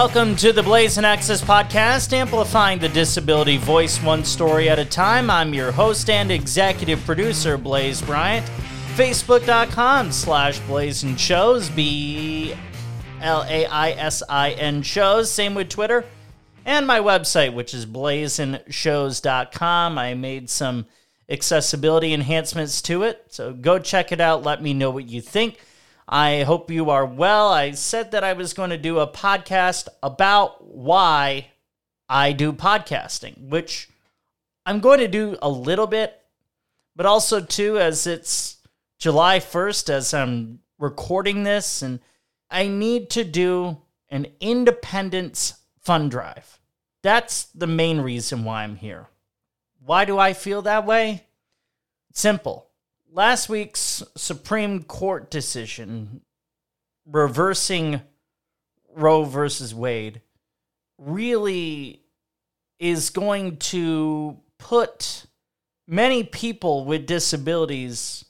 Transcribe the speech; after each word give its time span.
Welcome 0.00 0.36
to 0.36 0.52
the 0.52 0.62
Blaisin 0.62 1.02
Access 1.02 1.42
podcast, 1.42 2.12
amplifying 2.12 2.78
the 2.78 2.88
disability 2.88 3.56
voice 3.56 4.00
one 4.00 4.24
story 4.24 4.68
at 4.68 4.78
a 4.78 4.84
time. 4.84 5.28
I'm 5.28 5.52
your 5.52 5.72
host 5.72 6.08
and 6.08 6.30
executive 6.30 7.04
producer, 7.04 7.58
Blaise 7.58 8.00
Bryant. 8.00 8.46
Facebook.com 8.94 10.12
slash 10.12 10.60
Blaisin 10.60 11.18
Shows, 11.18 11.68
B 11.68 12.54
L 13.20 13.44
A 13.48 13.66
I 13.66 13.90
S 13.90 14.22
I 14.28 14.52
N 14.52 14.82
Shows. 14.82 15.32
Same 15.32 15.56
with 15.56 15.68
Twitter. 15.68 16.04
And 16.64 16.86
my 16.86 17.00
website, 17.00 17.52
which 17.52 17.74
is 17.74 17.84
blaisinshows.com. 17.84 19.98
I 19.98 20.14
made 20.14 20.48
some 20.48 20.86
accessibility 21.28 22.14
enhancements 22.14 22.80
to 22.82 23.02
it. 23.02 23.24
So 23.30 23.52
go 23.52 23.80
check 23.80 24.12
it 24.12 24.20
out. 24.20 24.44
Let 24.44 24.62
me 24.62 24.74
know 24.74 24.90
what 24.90 25.08
you 25.08 25.20
think. 25.20 25.58
I 26.10 26.44
hope 26.44 26.70
you 26.70 26.88
are 26.88 27.04
well. 27.04 27.52
I 27.52 27.72
said 27.72 28.12
that 28.12 28.24
I 28.24 28.32
was 28.32 28.54
going 28.54 28.70
to 28.70 28.78
do 28.78 28.98
a 28.98 29.06
podcast 29.06 29.88
about 30.02 30.66
why 30.66 31.48
I 32.08 32.32
do 32.32 32.54
podcasting, 32.54 33.50
which 33.50 33.90
I'm 34.64 34.80
going 34.80 35.00
to 35.00 35.08
do 35.08 35.36
a 35.42 35.50
little 35.50 35.86
bit, 35.86 36.18
but 36.96 37.04
also 37.04 37.42
too 37.42 37.78
as 37.78 38.06
it's 38.06 38.56
July 38.98 39.38
1st 39.38 39.90
as 39.90 40.14
I'm 40.14 40.60
recording 40.78 41.42
this 41.42 41.82
and 41.82 42.00
I 42.50 42.68
need 42.68 43.10
to 43.10 43.22
do 43.22 43.76
an 44.08 44.28
independence 44.40 45.60
fund 45.82 46.10
drive. 46.10 46.58
That's 47.02 47.44
the 47.44 47.66
main 47.66 48.00
reason 48.00 48.44
why 48.44 48.62
I'm 48.62 48.76
here. 48.76 49.08
Why 49.84 50.06
do 50.06 50.18
I 50.18 50.32
feel 50.32 50.62
that 50.62 50.86
way? 50.86 51.24
Simple 52.14 52.67
last 53.12 53.48
week's 53.48 54.02
Supreme 54.16 54.82
Court 54.82 55.30
decision 55.30 56.20
reversing 57.06 58.00
Roe 58.94 59.24
versus 59.24 59.74
Wade 59.74 60.20
really 60.98 62.02
is 62.78 63.10
going 63.10 63.56
to 63.56 64.38
put 64.58 65.26
many 65.86 66.24
people 66.24 66.84
with 66.84 67.06
disabilities 67.06 68.24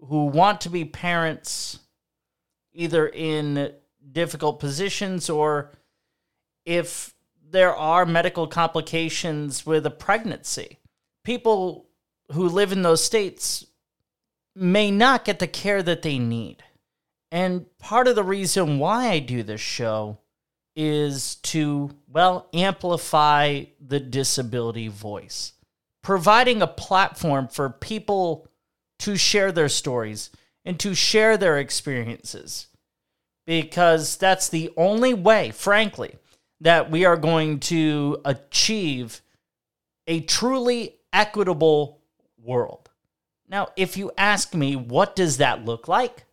who 0.00 0.26
want 0.26 0.60
to 0.62 0.70
be 0.70 0.84
parents 0.84 1.78
either 2.72 3.08
in 3.08 3.72
difficult 4.12 4.60
positions 4.60 5.30
or 5.30 5.72
if 6.64 7.14
there 7.50 7.74
are 7.74 8.06
medical 8.06 8.46
complications 8.46 9.66
with 9.66 9.84
a 9.86 9.90
pregnancy. 9.90 10.78
People 11.24 11.88
who 12.32 12.48
live 12.48 12.72
in 12.72 12.82
those 12.82 13.02
states 13.02 13.66
may 14.54 14.90
not 14.90 15.24
get 15.24 15.38
the 15.38 15.46
care 15.46 15.82
that 15.82 16.02
they 16.02 16.18
need. 16.18 16.62
And 17.32 17.66
part 17.78 18.08
of 18.08 18.16
the 18.16 18.24
reason 18.24 18.78
why 18.78 19.08
I 19.08 19.20
do 19.20 19.42
this 19.42 19.60
show 19.60 20.18
is 20.74 21.36
to, 21.36 21.90
well, 22.08 22.48
amplify 22.52 23.64
the 23.80 24.00
disability 24.00 24.88
voice, 24.88 25.52
providing 26.02 26.62
a 26.62 26.66
platform 26.66 27.48
for 27.48 27.70
people 27.70 28.48
to 29.00 29.16
share 29.16 29.52
their 29.52 29.68
stories 29.68 30.30
and 30.64 30.78
to 30.80 30.94
share 30.94 31.36
their 31.36 31.58
experiences. 31.58 32.66
Because 33.46 34.16
that's 34.16 34.48
the 34.48 34.70
only 34.76 35.14
way, 35.14 35.50
frankly, 35.50 36.16
that 36.60 36.90
we 36.90 37.04
are 37.04 37.16
going 37.16 37.58
to 37.60 38.20
achieve 38.24 39.22
a 40.06 40.20
truly 40.20 40.96
equitable 41.12 42.02
world. 42.38 42.89
Now, 43.50 43.70
if 43.76 43.96
you 43.96 44.12
ask 44.16 44.54
me, 44.54 44.76
what 44.76 45.16
does 45.16 45.38
that 45.38 45.64
look 45.64 45.88
like? 45.88 46.24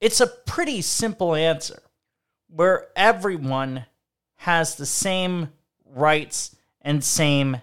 It's 0.00 0.20
a 0.20 0.26
pretty 0.26 0.82
simple 0.82 1.36
answer 1.36 1.80
where 2.48 2.88
everyone 2.96 3.86
has 4.38 4.74
the 4.74 4.84
same 4.84 5.52
rights 5.84 6.56
and 6.82 7.04
same 7.04 7.58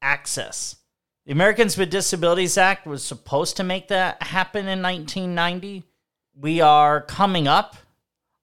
access. 0.00 0.76
The 1.26 1.32
Americans 1.32 1.76
with 1.76 1.90
Disabilities 1.90 2.56
Act 2.56 2.86
was 2.86 3.02
supposed 3.02 3.56
to 3.56 3.64
make 3.64 3.88
that 3.88 4.22
happen 4.22 4.68
in 4.68 4.82
1990. 4.82 5.82
We 6.36 6.60
are 6.60 7.00
coming 7.00 7.48
up 7.48 7.76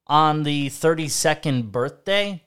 on 0.07 0.43
the 0.43 0.67
32nd 0.67 1.71
birthday 1.71 2.43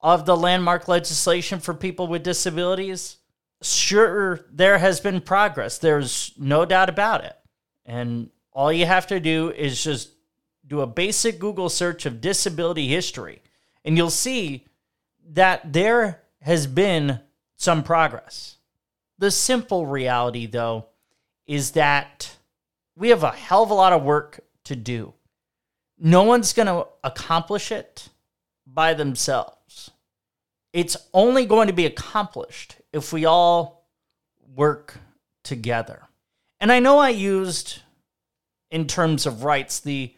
of 0.00 0.26
the 0.26 0.36
landmark 0.36 0.86
legislation 0.86 1.58
for 1.58 1.74
people 1.74 2.06
with 2.06 2.22
disabilities 2.22 3.16
sure, 3.72 4.40
there 4.50 4.78
has 4.78 5.00
been 5.00 5.20
progress. 5.20 5.78
There's 5.78 6.32
no 6.36 6.64
doubt 6.64 6.88
about 6.88 7.24
it. 7.24 7.36
And 7.86 8.30
all 8.52 8.72
you 8.72 8.86
have 8.86 9.06
to 9.08 9.20
do 9.20 9.50
is 9.50 9.82
just 9.82 10.10
do 10.66 10.80
a 10.80 10.86
basic 10.86 11.38
Google 11.38 11.68
search 11.68 12.06
of 12.06 12.20
disability 12.20 12.88
history, 12.88 13.42
and 13.84 13.96
you'll 13.96 14.10
see 14.10 14.64
that 15.30 15.72
there 15.72 16.22
has 16.40 16.66
been 16.66 17.20
some 17.56 17.82
progress. 17.82 18.56
The 19.18 19.30
simple 19.30 19.86
reality, 19.86 20.46
though, 20.46 20.86
is 21.46 21.72
that 21.72 22.36
we 22.96 23.10
have 23.10 23.22
a 23.22 23.30
hell 23.30 23.62
of 23.62 23.70
a 23.70 23.74
lot 23.74 23.92
of 23.92 24.02
work 24.02 24.40
to 24.64 24.76
do. 24.76 25.14
No 25.98 26.22
one's 26.22 26.52
going 26.52 26.66
to 26.66 26.86
accomplish 27.02 27.70
it 27.70 28.08
by 28.66 28.94
themselves. 28.94 29.90
It's 30.74 30.96
only 31.14 31.46
going 31.46 31.68
to 31.68 31.72
be 31.72 31.86
accomplished 31.86 32.76
if 32.92 33.12
we 33.12 33.26
all 33.26 33.88
work 34.56 34.98
together. 35.44 36.02
And 36.60 36.72
I 36.72 36.80
know 36.80 36.98
I 36.98 37.10
used, 37.10 37.78
in 38.72 38.88
terms 38.88 39.24
of 39.24 39.44
rights, 39.44 39.78
the 39.78 40.12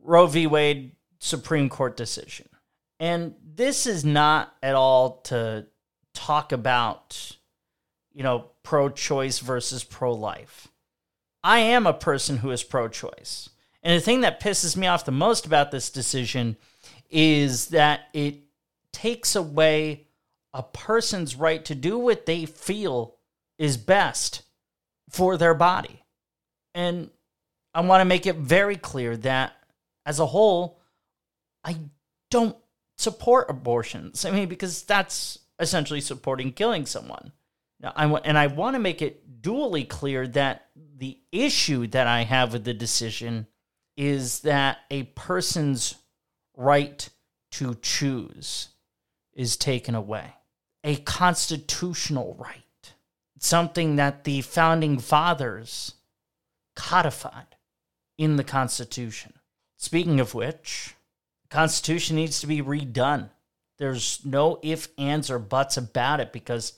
Roe 0.00 0.26
v. 0.26 0.46
Wade 0.46 0.92
Supreme 1.18 1.68
Court 1.68 1.94
decision. 1.94 2.48
And 2.98 3.34
this 3.44 3.86
is 3.86 4.02
not 4.02 4.54
at 4.62 4.74
all 4.74 5.20
to 5.24 5.66
talk 6.14 6.52
about, 6.52 7.36
you 8.14 8.22
know, 8.22 8.46
pro 8.62 8.88
choice 8.88 9.40
versus 9.40 9.84
pro 9.84 10.14
life. 10.14 10.68
I 11.44 11.58
am 11.58 11.86
a 11.86 11.92
person 11.92 12.38
who 12.38 12.50
is 12.50 12.62
pro 12.64 12.88
choice. 12.88 13.50
And 13.82 13.94
the 13.94 14.04
thing 14.04 14.22
that 14.22 14.40
pisses 14.40 14.74
me 14.74 14.86
off 14.86 15.04
the 15.04 15.12
most 15.12 15.44
about 15.44 15.70
this 15.70 15.90
decision 15.90 16.56
is 17.10 17.66
that 17.68 18.08
it 18.14 18.47
takes 19.00 19.36
away 19.36 20.06
a 20.52 20.62
person's 20.62 21.36
right 21.36 21.64
to 21.64 21.74
do 21.74 21.98
what 21.98 22.26
they 22.26 22.46
feel 22.46 23.14
is 23.58 23.76
best 23.76 24.42
for 25.08 25.36
their 25.36 25.54
body. 25.54 26.02
And 26.74 27.10
I 27.74 27.82
want 27.82 28.00
to 28.00 28.04
make 28.04 28.26
it 28.26 28.36
very 28.36 28.76
clear 28.76 29.16
that 29.18 29.52
as 30.04 30.18
a 30.18 30.26
whole, 30.26 30.80
I 31.62 31.76
don't 32.30 32.56
support 32.96 33.50
abortions. 33.50 34.24
I 34.24 34.30
mean, 34.30 34.48
because 34.48 34.82
that's 34.82 35.38
essentially 35.60 36.00
supporting 36.00 36.52
killing 36.52 36.86
someone. 36.86 37.32
Now, 37.80 37.92
I 37.94 38.06
and 38.06 38.36
I 38.36 38.48
want 38.48 38.74
to 38.74 38.80
make 38.80 39.00
it 39.00 39.42
duly 39.42 39.84
clear 39.84 40.26
that 40.28 40.66
the 40.96 41.18
issue 41.30 41.86
that 41.88 42.08
I 42.08 42.24
have 42.24 42.52
with 42.52 42.64
the 42.64 42.74
decision 42.74 43.46
is 43.96 44.40
that 44.40 44.78
a 44.90 45.04
person's 45.04 45.94
right 46.56 47.08
to 47.52 47.76
choose 47.76 48.70
is 49.38 49.56
taken 49.56 49.94
away 49.94 50.34
a 50.84 50.96
constitutional 50.96 52.36
right, 52.38 52.92
something 53.38 53.96
that 53.96 54.24
the 54.24 54.42
founding 54.42 54.98
fathers 54.98 55.94
codified 56.76 57.56
in 58.16 58.36
the 58.36 58.44
Constitution. 58.44 59.32
Speaking 59.76 60.20
of 60.20 60.34
which, 60.34 60.94
the 61.42 61.48
Constitution 61.48 62.14
needs 62.16 62.40
to 62.40 62.46
be 62.46 62.62
redone. 62.62 63.30
There's 63.78 64.20
no 64.24 64.58
if, 64.62 64.88
ands, 64.98 65.30
or 65.30 65.38
buts 65.38 65.76
about 65.76 66.20
it 66.20 66.32
because 66.32 66.72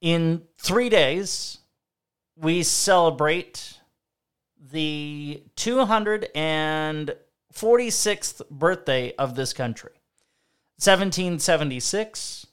in 0.00 0.42
three 0.58 0.88
days, 0.88 1.58
we 2.36 2.62
celebrate 2.62 3.78
the 4.70 5.42
246th 5.56 8.50
birthday 8.50 9.12
of 9.16 9.34
this 9.34 9.52
country. 9.52 9.90
1776, 10.80 12.46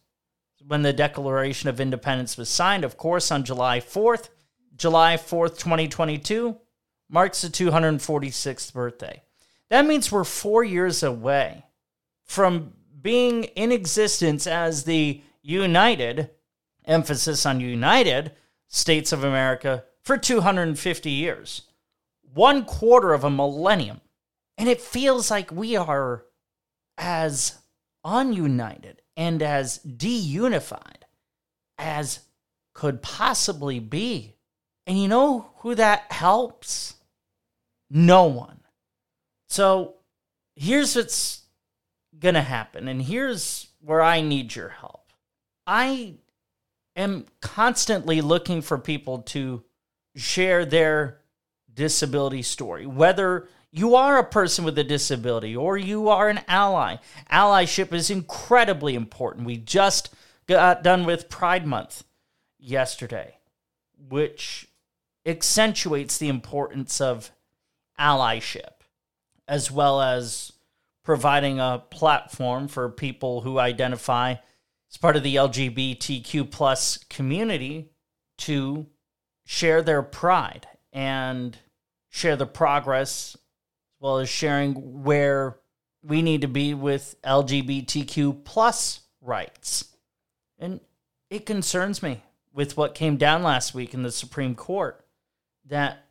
when 0.68 0.81
the 0.81 0.91
Declaration 0.91 1.69
of 1.69 1.79
Independence 1.79 2.35
was 2.35 2.50
signed, 2.50 2.83
of 2.83 2.97
course, 2.97 3.31
on 3.31 3.45
July 3.45 3.79
4th. 3.79 4.27
July 4.75 5.15
4th, 5.15 5.57
2022 5.57 6.57
marks 7.09 7.41
the 7.41 7.47
246th 7.47 8.74
birthday. 8.74 9.24
That 9.69 9.85
means 9.85 10.12
we're 10.12 10.25
four 10.25 10.63
years 10.65 11.03
away 11.03 11.63
from 12.25 12.74
being 13.01 13.45
in 13.45 13.71
existence 13.71 14.45
as 14.45 14.83
the 14.83 15.21
United, 15.41 16.29
emphasis 16.83 17.45
on 17.45 17.62
United, 17.62 18.33
States 18.68 19.13
of 19.13 19.24
America 19.24 19.85
for 20.03 20.18
250 20.18 21.09
years. 21.09 21.62
One 22.33 22.65
quarter 22.65 23.13
of 23.13 23.24
a 23.24 23.29
millennium. 23.29 24.01
And 24.57 24.68
it 24.68 24.81
feels 24.81 25.31
like 25.31 25.50
we 25.50 25.77
are 25.77 26.25
as 26.97 27.59
ununited 28.07 29.00
and 29.18 29.44
as 29.44 29.80
deunified 29.80 31.04
as 31.77 32.21
could 32.74 33.01
possibly 33.01 33.80
be. 33.80 34.36
And 34.88 35.00
you 35.00 35.09
know 35.09 35.51
who 35.57 35.75
that 35.75 36.12
helps? 36.12 36.95
No 37.89 38.25
one. 38.25 38.62
So 39.50 39.95
here's 40.56 40.95
what's 40.95 41.42
going 42.18 42.36
to 42.36 42.42
happen. 42.42 42.88
And 42.88 43.01
here's 43.01 43.68
where 43.81 44.01
I 44.01 44.21
need 44.21 44.56
your 44.56 44.69
help. 44.69 45.12
I 45.65 46.15
am 46.95 47.25
constantly 47.42 48.21
looking 48.21 48.62
for 48.62 48.77
people 48.77 49.19
to 49.19 49.63
share 50.15 50.65
their 50.65 51.19
disability 51.74 52.42
story, 52.42 52.86
whether 52.86 53.50
you 53.71 53.95
are 53.95 54.17
a 54.17 54.23
person 54.23 54.65
with 54.65 54.77
a 54.77 54.83
disability 54.83 55.55
or 55.55 55.77
you 55.77 56.09
are 56.09 56.29
an 56.29 56.41
ally. 56.47 56.97
Allyship 57.31 57.93
is 57.93 58.09
incredibly 58.09 58.95
important. 58.95 59.45
We 59.45 59.57
just 59.57 60.13
got 60.47 60.83
done 60.83 61.05
with 61.05 61.29
Pride 61.29 61.65
Month 61.65 62.03
yesterday, 62.57 63.37
which 64.09 64.67
accentuates 65.25 66.17
the 66.17 66.29
importance 66.29 67.01
of 67.01 67.31
allyship 67.99 68.77
as 69.47 69.71
well 69.71 70.01
as 70.01 70.51
providing 71.03 71.59
a 71.59 71.83
platform 71.89 72.67
for 72.67 72.89
people 72.89 73.41
who 73.41 73.59
identify 73.59 74.35
as 74.89 74.97
part 74.97 75.15
of 75.15 75.23
the 75.23 75.35
LGBTQ 75.35 76.51
plus 76.51 76.97
community 77.09 77.89
to 78.37 78.87
share 79.45 79.81
their 79.81 80.01
pride 80.01 80.67
and 80.91 81.57
share 82.09 82.35
the 82.35 82.45
progress 82.45 83.37
well 83.99 84.19
as 84.19 84.29
sharing 84.29 85.03
where 85.03 85.57
we 86.03 86.21
need 86.21 86.41
to 86.41 86.47
be 86.47 86.73
with 86.73 87.15
LGBTQ 87.23 88.44
plus 88.44 89.01
rights. 89.21 89.95
And 90.59 90.79
it 91.29 91.45
concerns 91.45 92.01
me 92.01 92.21
with 92.53 92.77
what 92.77 92.95
came 92.95 93.17
down 93.17 93.44
last 93.44 93.73
week 93.73 93.94
in 93.94 94.03
the 94.03 94.11
Supreme 94.11 94.55
Court 94.55 95.05
that 95.65 96.05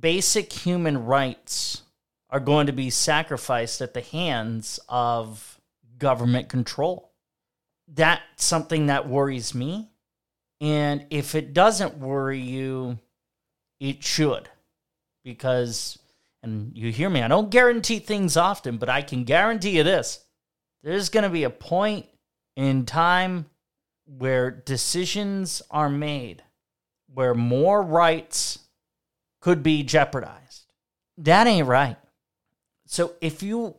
basic 0.00 0.52
human 0.52 1.04
rights 1.04 1.82
are 2.30 2.40
going 2.40 2.66
to 2.66 2.72
be 2.72 2.90
sacrificed 2.90 3.80
at 3.80 3.94
the 3.94 4.02
hands 4.02 4.78
of 4.88 5.58
government 5.98 6.48
control. 6.48 7.10
That's 7.86 8.44
something 8.44 8.86
that 8.86 9.08
worries 9.08 9.54
me. 9.54 9.88
And 10.60 11.06
if 11.10 11.34
it 11.34 11.54
doesn't 11.54 11.98
worry 11.98 12.40
you, 12.40 12.98
it 13.80 14.04
should. 14.04 14.48
Because, 15.24 15.98
and 16.42 16.76
you 16.76 16.92
hear 16.92 17.10
me, 17.10 17.22
I 17.22 17.28
don't 17.28 17.50
guarantee 17.50 17.98
things 17.98 18.36
often, 18.36 18.78
but 18.78 18.88
I 18.88 19.02
can 19.02 19.24
guarantee 19.24 19.76
you 19.76 19.82
this 19.82 20.24
there's 20.82 21.08
going 21.08 21.24
to 21.24 21.30
be 21.30 21.44
a 21.44 21.50
point 21.50 22.06
in 22.56 22.86
time 22.86 23.46
where 24.06 24.50
decisions 24.50 25.60
are 25.70 25.90
made 25.90 26.42
where 27.12 27.34
more 27.34 27.82
rights 27.82 28.58
could 29.40 29.62
be 29.62 29.82
jeopardized. 29.82 30.72
That 31.16 31.46
ain't 31.46 31.66
right. 31.66 31.96
So 32.86 33.14
if 33.20 33.42
you 33.42 33.76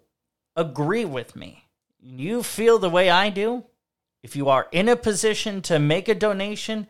agree 0.55 1.05
with 1.05 1.35
me, 1.35 1.65
you 1.99 2.43
feel 2.43 2.79
the 2.79 2.89
way 2.89 3.09
I 3.09 3.29
do, 3.29 3.65
if 4.23 4.35
you 4.35 4.49
are 4.49 4.67
in 4.71 4.89
a 4.89 4.95
position 4.95 5.61
to 5.63 5.79
make 5.79 6.09
a 6.09 6.15
donation, 6.15 6.87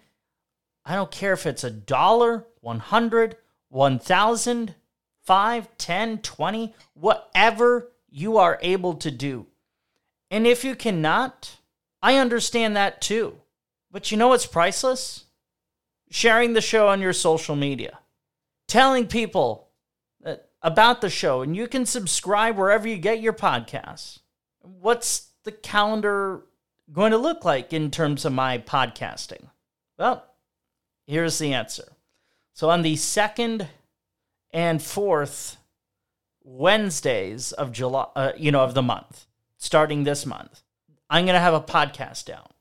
I 0.86 0.96
don't 0.96 1.12
care 1.12 1.34
if 1.34 1.46
it's 1.46 1.64
a 1.64 1.72
dollar, 1.72 2.46
100, 2.62 3.38
1000, 3.70 4.76
5, 5.30 5.78
10, 5.78 6.18
20, 6.24 6.74
whatever 6.96 7.92
you 8.10 8.40
are 8.40 8.58
able 8.64 8.96
to 8.96 9.12
do. 9.12 9.46
And 10.32 10.48
if 10.48 10.64
you 10.64 10.74
cannot, 10.74 11.58
I 12.02 12.16
understand 12.16 12.76
that 12.76 13.00
too. 13.00 13.36
But 13.92 14.10
you 14.10 14.18
know 14.18 14.30
what's 14.30 14.48
priceless? 14.48 15.26
Sharing 16.10 16.54
the 16.54 16.62
show 16.62 16.88
on 16.88 17.00
your 17.00 17.14
social 17.14 17.56
media, 17.56 18.00
telling 18.68 19.06
people 19.06 19.68
uh, 20.26 20.38
about 20.64 21.00
the 21.02 21.12
show, 21.12 21.44
and 21.44 21.56
you 21.56 21.68
can 21.68 21.86
subscribe 21.86 22.58
wherever 22.58 22.88
you 22.88 22.98
get 22.98 23.22
your 23.22 23.34
podcasts. 23.34 24.22
What's 24.62 25.28
the 25.44 25.52
calendar 25.52 26.42
going 26.92 27.12
to 27.12 27.20
look 27.20 27.46
like 27.46 27.72
in 27.72 27.92
terms 27.92 28.26
of 28.26 28.34
my 28.34 28.58
podcasting? 28.58 29.50
Well, 29.96 30.26
here's 31.06 31.38
the 31.38 31.54
answer. 31.54 31.94
So 32.56 32.72
on 32.72 32.82
the 32.82 32.96
second 32.96 33.68
and 34.52 34.82
fourth 34.82 35.58
Wednesdays 36.44 37.52
of 37.52 37.72
July, 37.72 38.08
uh, 38.16 38.32
you 38.38 38.52
know, 38.52 38.62
of 38.62 38.74
the 38.74 38.82
month, 38.82 39.26
starting 39.58 40.04
this 40.04 40.26
month, 40.26 40.64
I'm 41.10 41.26
going 41.26 41.36
to 41.36 41.40
have 41.40 41.54
a 41.54 41.62
podcast 41.62 42.30
out. 42.30 42.52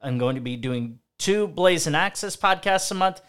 I'm 0.00 0.18
going 0.18 0.34
to 0.34 0.40
be 0.40 0.56
doing 0.56 0.98
two 1.18 1.48
Blaisin 1.48 1.94
Access 1.94 2.36
podcasts 2.36 2.90
a 2.90 2.94
month 2.94 3.20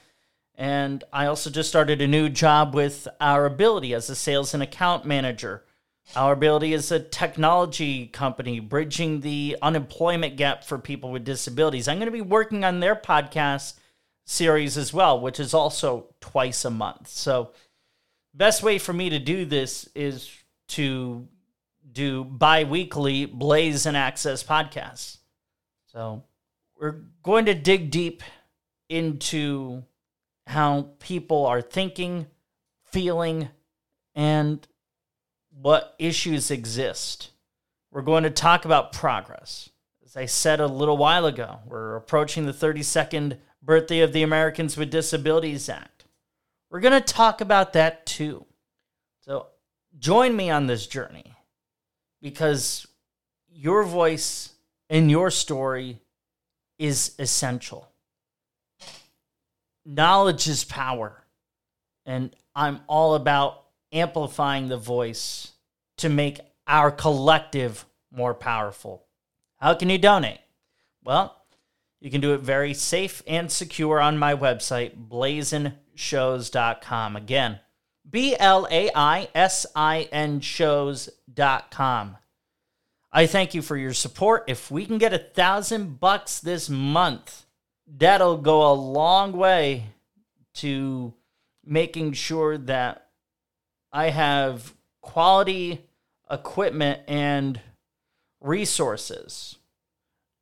and 0.55 1.03
I 1.11 1.25
also 1.25 1.49
just 1.49 1.69
started 1.69 2.01
a 2.01 2.07
new 2.07 2.29
job 2.29 2.75
with 2.75 3.07
Our 3.19 3.45
Ability 3.45 3.93
as 3.93 4.09
a 4.09 4.15
sales 4.15 4.53
and 4.53 4.61
account 4.61 5.05
manager. 5.05 5.63
Our 6.15 6.33
Ability 6.33 6.73
is 6.73 6.91
a 6.91 6.99
technology 6.99 8.07
company 8.07 8.59
bridging 8.59 9.21
the 9.21 9.57
unemployment 9.61 10.35
gap 10.35 10.63
for 10.63 10.77
people 10.77 11.11
with 11.11 11.25
disabilities. 11.25 11.87
I'm 11.87 11.97
going 11.97 12.07
to 12.07 12.11
be 12.11 12.21
working 12.21 12.63
on 12.63 12.81
their 12.81 12.95
podcast 12.95 13.75
series 14.25 14.77
as 14.77 14.93
well, 14.93 15.19
which 15.19 15.39
is 15.39 15.53
also 15.53 16.07
twice 16.21 16.65
a 16.65 16.69
month. 16.69 17.07
So, 17.07 17.51
best 18.33 18.63
way 18.63 18.77
for 18.77 18.93
me 18.93 19.09
to 19.11 19.19
do 19.19 19.45
this 19.45 19.87
is 19.95 20.29
to 20.69 21.27
do 21.91 22.23
bi-weekly 22.23 23.27
Blaisin 23.27 23.95
Access 23.95 24.43
podcasts. 24.43 25.17
So, 25.91 26.23
we're 26.75 27.03
going 27.21 27.45
to 27.45 27.53
dig 27.53 27.91
deep 27.91 28.23
into 28.89 29.83
how 30.47 30.89
people 30.99 31.45
are 31.45 31.61
thinking, 31.61 32.27
feeling, 32.83 33.49
and 34.15 34.67
what 35.49 35.95
issues 35.99 36.51
exist. 36.51 37.31
We're 37.91 38.01
going 38.01 38.23
to 38.23 38.29
talk 38.29 38.65
about 38.65 38.91
progress. 38.91 39.69
As 40.03 40.17
I 40.17 40.25
said 40.25 40.59
a 40.59 40.67
little 40.67 40.97
while 40.97 41.25
ago, 41.25 41.59
we're 41.65 41.95
approaching 41.95 42.45
the 42.45 42.51
32nd 42.51 43.37
birthday 43.61 43.99
of 43.99 44.13
the 44.13 44.23
Americans 44.23 44.75
with 44.75 44.91
Disabilities 44.91 45.69
Act. 45.69 45.92
We're 46.73 46.81
going 46.81 47.01
to 47.01 47.13
talk 47.13 47.39
about 47.39 47.73
that 47.73 48.05
too. 48.05 48.45
So 49.21 49.47
join 49.97 50.35
me 50.35 50.49
on 50.49 50.67
this 50.67 50.85
journey 50.85 51.33
because 52.21 52.85
your 53.49 53.83
voice 53.83 54.49
and 54.89 55.09
your 55.09 55.31
story 55.31 56.01
is 56.77 57.15
essential 57.17 57.87
knowledge 59.85 60.47
is 60.47 60.63
power. 60.63 61.23
And 62.05 62.35
I'm 62.55 62.81
all 62.87 63.15
about 63.15 63.63
amplifying 63.91 64.67
the 64.67 64.77
voice 64.77 65.51
to 65.97 66.09
make 66.09 66.39
our 66.67 66.91
collective 66.91 67.85
more 68.11 68.33
powerful. 68.33 69.05
How 69.57 69.73
can 69.73 69.89
you 69.89 69.97
donate? 69.97 70.39
Well, 71.03 71.35
you 71.99 72.11
can 72.11 72.21
do 72.21 72.33
it 72.33 72.41
very 72.41 72.73
safe 72.73 73.23
and 73.27 73.51
secure 73.51 73.99
on 73.99 74.17
my 74.17 74.35
website, 74.35 74.95
blaisinshows.com. 75.95 77.15
Again, 77.15 77.59
B 78.09 78.35
L 78.39 78.67
A 78.69 78.89
I 78.93 79.29
S 79.33 79.65
I 79.75 80.09
N 80.11 80.39
shows.com. 80.39 82.17
I 83.15 83.27
thank 83.27 83.53
you 83.53 83.61
for 83.61 83.77
your 83.77 83.93
support. 83.93 84.45
If 84.47 84.71
we 84.71 84.85
can 84.85 84.97
get 84.97 85.13
a 85.13 85.19
thousand 85.19 85.99
bucks 85.99 86.39
this 86.39 86.69
month, 86.69 87.45
that'll 87.87 88.37
go 88.37 88.71
a 88.71 88.73
long 88.73 89.33
way 89.33 89.85
to 90.55 91.13
making 91.63 92.13
sure 92.13 92.57
that 92.57 93.07
I 93.91 94.09
have 94.09 94.73
quality 95.01 95.85
equipment 96.29 97.01
and 97.07 97.59
resources 98.41 99.57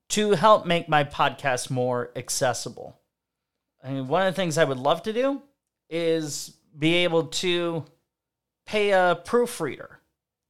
to 0.09 0.31
help 0.31 0.65
make 0.65 0.87
my 0.87 1.03
podcast 1.03 1.69
more 1.69 2.11
accessible. 2.15 3.00
I 3.83 3.91
mean, 3.91 4.07
one 4.07 4.25
of 4.27 4.33
the 4.33 4.35
things 4.35 4.57
I 4.57 4.63
would 4.63 4.79
love 4.79 5.03
to 5.03 5.13
do 5.13 5.41
is 5.89 6.55
be 6.77 6.95
able 6.97 7.27
to 7.27 7.85
pay 8.65 8.91
a 8.91 9.19
proofreader 9.25 9.99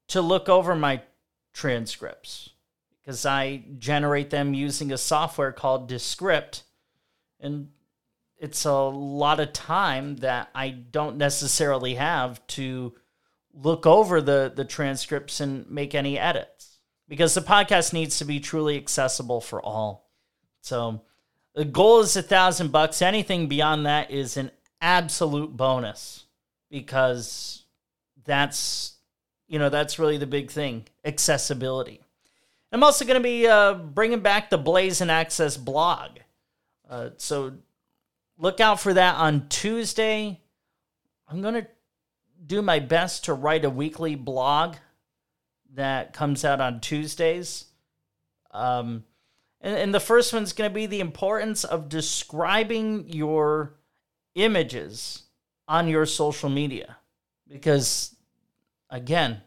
to 0.09 0.21
look 0.21 0.49
over 0.49 0.75
my 0.75 1.01
transcripts 1.53 2.49
because 2.99 3.25
I 3.25 3.63
generate 3.77 4.29
them 4.29 4.53
using 4.53 4.91
a 4.91 4.97
software 4.97 5.51
called 5.51 5.87
Descript 5.87 6.63
and 7.39 7.69
it's 8.37 8.65
a 8.65 8.73
lot 8.73 9.39
of 9.39 9.53
time 9.53 10.17
that 10.17 10.49
I 10.55 10.69
don't 10.69 11.17
necessarily 11.17 11.95
have 11.95 12.45
to 12.47 12.93
look 13.53 13.85
over 13.85 14.21
the 14.21 14.51
the 14.53 14.65
transcripts 14.65 15.39
and 15.39 15.69
make 15.69 15.93
any 15.93 16.17
edits 16.17 16.79
because 17.07 17.33
the 17.33 17.41
podcast 17.41 17.93
needs 17.93 18.17
to 18.17 18.25
be 18.25 18.39
truly 18.39 18.77
accessible 18.77 19.41
for 19.41 19.61
all. 19.61 20.09
So 20.61 21.01
the 21.53 21.65
goal 21.65 21.99
is 22.01 22.15
a 22.15 22.21
thousand 22.21 22.71
bucks. 22.71 23.01
Anything 23.01 23.47
beyond 23.47 23.85
that 23.85 24.11
is 24.11 24.37
an 24.37 24.51
absolute 24.79 25.55
bonus 25.55 26.25
because 26.69 27.65
that's 28.23 28.95
you 29.47 29.59
know 29.59 29.69
that's 29.69 29.99
really 29.99 30.17
the 30.17 30.27
big 30.27 30.49
thing 30.49 30.85
accessibility. 31.03 32.01
I'm 32.71 32.83
also 32.83 33.03
going 33.03 33.19
to 33.19 33.23
be 33.23 33.47
uh, 33.47 33.73
bringing 33.73 34.21
back 34.21 34.49
the 34.49 34.57
Blaisin 34.57 35.09
Access 35.09 35.57
blog. 35.57 36.19
Uh, 36.89 37.09
so 37.17 37.53
look 38.37 38.61
out 38.61 38.79
for 38.79 38.93
that 38.93 39.15
on 39.15 39.49
Tuesday. 39.49 40.39
I'm 41.27 41.41
going 41.41 41.55
to 41.55 41.67
do 42.45 42.61
my 42.61 42.79
best 42.79 43.25
to 43.25 43.33
write 43.33 43.65
a 43.65 43.69
weekly 43.69 44.15
blog 44.15 44.75
that 45.73 46.13
comes 46.13 46.45
out 46.45 46.61
on 46.61 46.79
Tuesdays. 46.79 47.65
Um, 48.51 49.03
And, 49.61 49.75
and 49.75 49.93
the 49.93 49.99
first 49.99 50.33
one's 50.33 50.53
going 50.53 50.69
to 50.69 50.73
be 50.73 50.87
the 50.87 50.99
importance 50.99 51.63
of 51.63 51.89
describing 51.89 53.07
your 53.07 53.75
images 54.35 55.23
on 55.67 55.87
your 55.87 56.05
social 56.05 56.49
media. 56.49 56.97
Because, 57.47 58.15
again, 58.89 59.41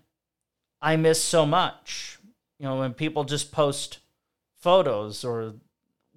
I 0.81 0.97
miss 0.97 1.23
so 1.23 1.45
much. 1.45 2.19
You 2.59 2.67
know, 2.67 2.79
when 2.79 2.95
people 2.95 3.25
just 3.25 3.53
post 3.53 3.99
photos 4.61 5.25
or 5.25 5.55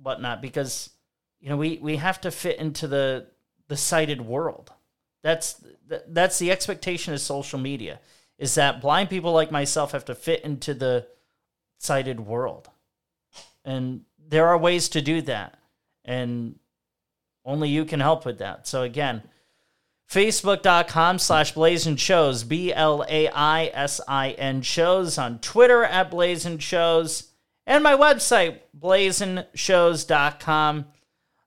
whatnot, 0.01 0.41
because, 0.41 0.91
you 1.39 1.49
know, 1.49 1.57
we, 1.57 1.79
we 1.81 1.95
have 1.97 2.21
to 2.21 2.31
fit 2.31 2.59
into 2.59 2.87
the, 2.87 3.27
the 3.67 3.77
sighted 3.77 4.21
world. 4.21 4.71
That's, 5.23 5.61
that's 6.07 6.39
the 6.39 6.51
expectation 6.51 7.13
of 7.13 7.19
social 7.19 7.59
media 7.59 7.99
is 8.37 8.55
that 8.55 8.81
blind 8.81 9.09
people 9.09 9.33
like 9.33 9.51
myself 9.51 9.91
have 9.91 10.05
to 10.05 10.15
fit 10.15 10.43
into 10.43 10.73
the 10.73 11.07
sighted 11.79 12.19
world. 12.19 12.69
And 13.67 14.01
there 14.17 14.47
are 14.47 14.57
ways 14.57 14.89
to 14.89 15.01
do 15.01 15.21
that. 15.23 15.59
And 16.05 16.55
only 17.45 17.69
you 17.69 17.85
can 17.85 17.99
help 17.99 18.25
with 18.25 18.39
that. 18.39 18.67
So 18.67 18.81
again, 18.83 19.23
Facebook.com 20.09 21.19
slash 21.19 21.53
Blaisin 21.53 21.99
Shows, 21.99 22.45
B 22.45 22.73
L 22.73 23.05
A 23.07 23.27
I 23.27 23.65
S 23.73 23.99
I 24.07 24.29
N 24.31 24.61
Shows, 24.61 25.17
on 25.17 25.39
Twitter 25.39 25.83
at 25.83 26.09
Blaisin 26.09 26.61
Shows, 26.61 27.33
and 27.65 27.83
my 27.83 27.91
website, 27.93 28.59
blaisinshows.com. 28.79 30.85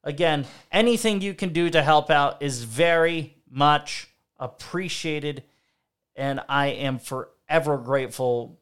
Again, 0.05 0.45
anything 0.71 1.23
you 1.23 1.33
can 1.35 1.55
do 1.55 1.71
to 1.71 1.83
help 1.83 2.11
out 2.11 2.43
is 2.43 2.65
very 2.65 3.39
much 3.51 4.09
appreciated, 4.39 5.43
and 6.15 6.43
I 6.49 6.67
am 6.69 6.99
forever 6.99 7.79
grateful 7.79 8.60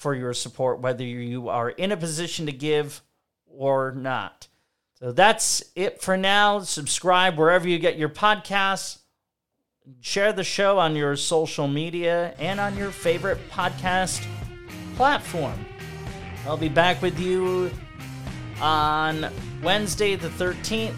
for 0.00 0.14
your 0.14 0.32
support, 0.32 0.80
whether 0.80 1.04
you 1.04 1.50
are 1.50 1.68
in 1.68 1.92
a 1.92 1.96
position 1.96 2.46
to 2.46 2.52
give 2.52 3.02
or 3.46 3.92
not. 3.92 4.48
So 4.98 5.12
that's 5.12 5.62
it 5.76 6.00
for 6.00 6.16
now. 6.16 6.60
Subscribe 6.60 7.36
wherever 7.36 7.68
you 7.68 7.78
get 7.78 7.98
your 7.98 8.08
podcasts. 8.08 9.00
Share 10.00 10.32
the 10.32 10.42
show 10.42 10.78
on 10.78 10.96
your 10.96 11.16
social 11.16 11.68
media 11.68 12.34
and 12.38 12.58
on 12.58 12.78
your 12.78 12.90
favorite 12.90 13.38
podcast 13.50 14.26
platform. 14.96 15.66
I'll 16.46 16.56
be 16.56 16.70
back 16.70 17.02
with 17.02 17.20
you 17.20 17.70
on 18.58 19.30
Wednesday, 19.62 20.16
the 20.16 20.28
13th. 20.28 20.94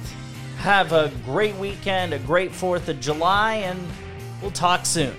Have 0.59 0.92
a 0.92 1.11
great 1.25 1.56
weekend, 1.56 2.12
a 2.14 2.21
great 2.21 2.52
4th 2.52 2.87
of 2.87 3.00
July, 3.00 3.54
and 3.54 3.80
we'll 4.40 4.52
talk 4.52 4.87
soon. 4.87 5.16